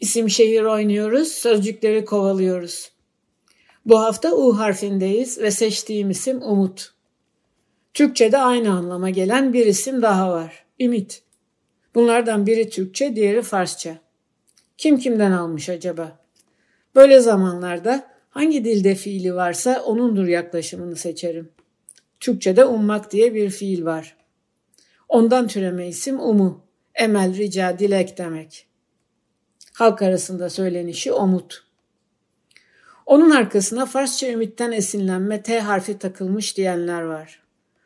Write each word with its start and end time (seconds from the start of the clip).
İsim 0.00 0.30
şehir 0.30 0.62
oynuyoruz, 0.62 1.28
sözcükleri 1.28 2.04
kovalıyoruz. 2.04 2.92
Bu 3.86 4.00
hafta 4.00 4.36
U 4.36 4.58
harfindeyiz 4.58 5.38
ve 5.38 5.50
seçtiğim 5.50 6.10
isim 6.10 6.42
Umut. 6.42 6.92
Türkçe'de 7.94 8.38
aynı 8.38 8.72
anlama 8.72 9.10
gelen 9.10 9.52
bir 9.52 9.66
isim 9.66 10.02
daha 10.02 10.30
var. 10.30 10.64
Ümit. 10.80 11.22
Bunlardan 11.94 12.46
biri 12.46 12.70
Türkçe, 12.70 13.16
diğeri 13.16 13.42
Farsça. 13.42 13.98
Kim 14.78 14.98
kimden 14.98 15.32
almış 15.32 15.68
acaba? 15.68 16.18
Böyle 16.94 17.20
zamanlarda 17.20 18.06
hangi 18.30 18.64
dilde 18.64 18.94
fiili 18.94 19.34
varsa 19.34 19.82
onundur 19.82 20.26
yaklaşımını 20.26 20.96
seçerim. 20.96 21.52
Türkçe'de 22.20 22.64
ummak 22.64 23.12
diye 23.12 23.34
bir 23.34 23.50
fiil 23.50 23.84
var. 23.84 24.16
Ondan 25.08 25.48
türeme 25.48 25.88
isim 25.88 26.20
umu. 26.20 26.64
Emel, 26.94 27.36
rica, 27.36 27.78
dilek 27.78 28.18
demek. 28.18 28.69
Halk 29.80 30.02
arasında 30.02 30.50
söylenişi 30.50 31.12
omut. 31.12 31.64
Onun 33.06 33.30
arkasına 33.30 33.86
Farsça 33.86 34.28
ümitten 34.28 34.72
esinlenme 34.72 35.42
T 35.42 35.60
harfi 35.60 35.98
takılmış 35.98 36.56
diyenler 36.56 37.02
var. 37.02 37.42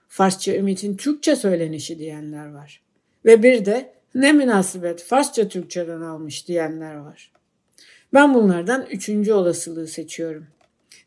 Farsça 0.08 0.54
ümitin 0.54 0.96
Türkçe 0.96 1.36
söylenişi 1.36 1.98
diyenler 1.98 2.52
var. 2.52 2.82
Ve 3.24 3.42
bir 3.42 3.64
de 3.64 3.92
ne 4.14 4.32
münasebet 4.32 5.02
Farsça 5.02 5.48
Türkçeden 5.48 6.00
almış 6.00 6.48
diyenler 6.48 6.94
var. 6.94 7.32
Ben 8.14 8.34
bunlardan 8.34 8.86
üçüncü 8.90 9.32
olasılığı 9.32 9.86
seçiyorum. 9.86 10.46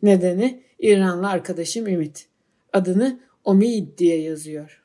Nedeni 0.03 0.63
İranlı 0.80 1.30
arkadaşım 1.30 1.88
Ümit. 1.88 2.27
Adını 2.73 3.19
Omid 3.43 3.97
diye 3.97 4.21
yazıyor. 4.21 4.83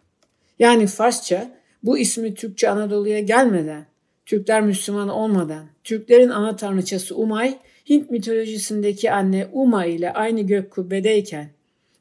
Yani 0.58 0.86
Farsça 0.86 1.58
bu 1.82 1.98
ismi 1.98 2.34
Türkçe 2.34 2.70
Anadolu'ya 2.70 3.20
gelmeden, 3.20 3.91
Türkler 4.26 4.62
Müslüman 4.62 5.08
olmadan, 5.08 5.66
Türklerin 5.84 6.28
ana 6.28 6.56
tanrıçası 6.56 7.16
Umay, 7.16 7.58
Hint 7.88 8.10
mitolojisindeki 8.10 9.12
anne 9.12 9.48
Uma 9.52 9.84
ile 9.84 10.12
aynı 10.12 10.40
gök 10.40 10.70
kubbedeyken 10.70 11.48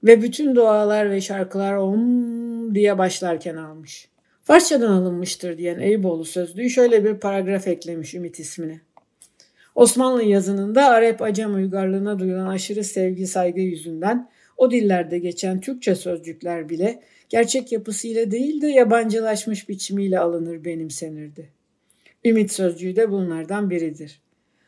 ve 0.03 0.21
bütün 0.21 0.55
dualar 0.55 1.11
ve 1.11 1.21
şarkılar 1.21 1.73
om 1.73 2.75
diye 2.75 2.97
başlarken 2.97 3.55
almış. 3.55 4.09
Farsçadan 4.43 4.91
alınmıştır 4.91 5.57
diyen 5.57 5.79
Eyüboğlu 5.79 6.25
sözlüğü 6.25 6.69
şöyle 6.69 7.03
bir 7.03 7.13
paragraf 7.13 7.67
eklemiş 7.67 8.13
Ümit 8.13 8.39
ismine. 8.39 8.81
Osmanlı 9.75 10.23
yazınında 10.23 10.85
Arap 10.85 11.21
Acem 11.21 11.55
uygarlığına 11.55 12.19
duyulan 12.19 12.47
aşırı 12.47 12.83
sevgi 12.83 13.27
saygı 13.27 13.61
yüzünden 13.61 14.29
o 14.57 14.71
dillerde 14.71 15.19
geçen 15.19 15.61
Türkçe 15.61 15.95
sözcükler 15.95 16.69
bile 16.69 17.01
gerçek 17.29 17.71
yapısıyla 17.71 18.31
değil 18.31 18.61
de 18.61 18.67
yabancılaşmış 18.67 19.69
biçimiyle 19.69 20.19
alınır 20.19 20.65
benimsenirdi. 20.65 21.60
Ümit 22.25 22.51
sözcüğü 22.51 22.95
de 22.95 23.11
bunlardan 23.11 23.69
biridir. 23.69 24.21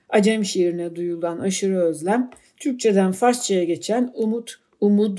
Acem 0.10 0.46
şiirine 0.46 0.96
duyulan 0.96 1.40
aşırı 1.40 1.84
özlem, 1.84 2.32
Türkçeden 2.58 3.12
Farsçaya 3.12 3.64
geçen 3.64 4.12
umut, 4.14 4.60
umud, 4.82 5.18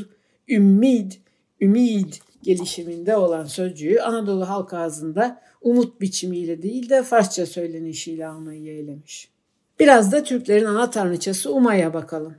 ümmid, 0.49 1.13
ümid 1.61 2.13
gelişiminde 2.43 3.17
olan 3.17 3.45
sözcüğü 3.45 4.01
Anadolu 4.01 4.49
halk 4.49 4.75
ağzında 4.75 5.41
umut 5.63 6.01
biçimiyle 6.01 6.63
değil 6.63 6.91
de 6.91 7.03
Farsça 7.03 7.47
söylenişiyle 7.47 8.27
almayı 8.27 8.63
yeğlemiş. 8.63 9.29
Biraz 9.81 10.13
da 10.13 10.23
Türklerin 10.23 10.65
ana 10.65 10.91
tanrıçası 10.91 11.53
Umay'a 11.53 11.95
bakalım. 11.95 12.35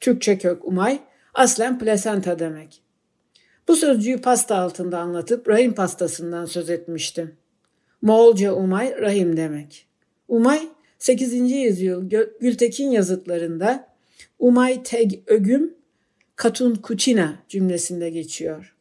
Türkçe 0.00 0.38
kök 0.38 0.64
Umay, 0.64 1.00
aslen 1.34 1.78
plasenta 1.78 2.38
demek. 2.38 2.82
Bu 3.68 3.76
sözcüğü 3.76 4.20
pasta 4.20 4.56
altında 4.56 4.98
anlatıp 4.98 5.48
rahim 5.48 5.74
pastasından 5.74 6.44
söz 6.44 6.70
etmiştim. 6.70 7.36
Moğolca 8.02 8.52
Umay 8.52 9.00
rahim 9.00 9.36
demek. 9.36 9.86
Umay 10.28 10.60
8. 10.98 11.50
yüzyıl 11.50 12.10
Gültekin 12.40 12.90
yazıtlarında 12.90 13.88
Umay 14.38 14.82
teg 14.82 15.12
ögüm 15.26 15.74
katun 16.36 16.74
kuçina 16.74 17.34
cümlesinde 17.48 18.10
geçiyor. 18.10 18.74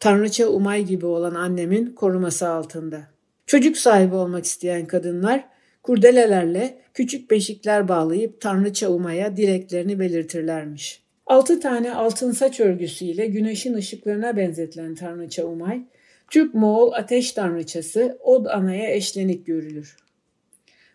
Tanrıça 0.00 0.48
Umay 0.48 0.84
gibi 0.84 1.06
olan 1.06 1.34
annemin 1.34 1.86
koruması 1.86 2.48
altında. 2.48 3.00
Çocuk 3.46 3.76
sahibi 3.76 4.14
olmak 4.14 4.44
isteyen 4.44 4.86
kadınlar 4.86 5.44
kurdelelerle 5.82 6.78
küçük 6.94 7.30
beşikler 7.30 7.88
bağlayıp 7.88 8.40
Tanrıça 8.40 8.88
Umay'a 8.88 9.36
dileklerini 9.36 10.00
belirtirlermiş. 10.00 11.02
Altı 11.26 11.60
tane 11.60 11.94
altın 11.94 12.32
saç 12.32 12.60
örgüsüyle 12.60 13.26
güneşin 13.26 13.74
ışıklarına 13.74 14.36
benzetilen 14.36 14.94
Tanrıça 14.94 15.44
Umay, 15.44 15.82
Türk-Moğol 16.30 16.92
ateş 16.92 17.32
tanrıçası 17.32 18.18
Od 18.20 18.46
Ana'ya 18.46 18.90
eşlenik 18.90 19.46
görülür. 19.46 19.96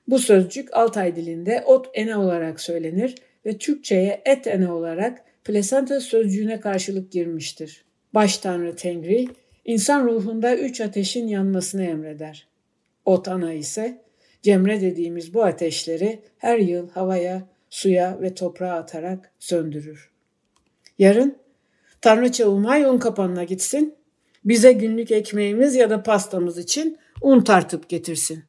Bu 0.07 0.19
sözcük 0.19 0.73
Altay 0.73 1.15
dilinde 1.15 1.63
ot 1.65 1.89
ene 1.93 2.17
olarak 2.17 2.61
söylenir 2.61 3.15
ve 3.45 3.57
Türkçe'ye 3.57 4.21
et 4.25 4.47
ene 4.47 4.71
olarak 4.71 5.23
plasenta 5.43 5.99
sözcüğüne 5.99 6.59
karşılık 6.59 7.11
girmiştir. 7.11 7.85
Baş 8.13 8.37
Tanrı 8.37 8.75
Tengri, 8.75 9.27
insan 9.65 10.07
ruhunda 10.07 10.57
üç 10.57 10.81
ateşin 10.81 11.27
yanmasını 11.27 11.83
emreder. 11.83 12.47
Ot 13.05 13.27
ana 13.27 13.53
ise 13.53 14.01
cemre 14.41 14.81
dediğimiz 14.81 15.33
bu 15.33 15.43
ateşleri 15.43 16.19
her 16.37 16.57
yıl 16.57 16.89
havaya, 16.89 17.47
suya 17.69 18.21
ve 18.21 18.33
toprağa 18.33 18.73
atarak 18.73 19.31
söndürür. 19.39 20.11
Yarın 20.99 21.37
Tanrıça 22.01 22.47
Umay 22.47 22.83
un 22.83 22.97
kapanına 22.97 23.43
gitsin, 23.43 23.95
bize 24.45 24.73
günlük 24.73 25.11
ekmeğimiz 25.11 25.75
ya 25.75 25.89
da 25.89 26.03
pastamız 26.03 26.57
için 26.57 26.97
un 27.21 27.41
tartıp 27.41 27.89
getirsin. 27.89 28.43